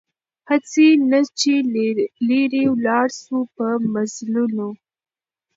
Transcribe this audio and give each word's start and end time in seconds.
هسي 0.49 0.87
نه 1.09 1.19
چي 1.39 1.53
لیري 2.29 2.63
ولاړ 2.73 3.07
سو 3.23 3.37
په 3.55 3.67
مزلونو 3.93 4.67